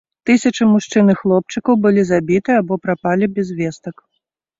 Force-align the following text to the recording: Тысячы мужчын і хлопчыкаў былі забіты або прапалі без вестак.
Тысячы 0.27 0.63
мужчын 0.69 1.11
і 1.13 1.15
хлопчыкаў 1.19 1.77
былі 1.83 2.05
забіты 2.11 2.51
або 2.61 2.79
прапалі 2.87 3.25
без 3.37 3.53
вестак. 3.61 3.95